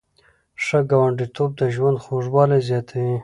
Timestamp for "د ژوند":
1.59-1.97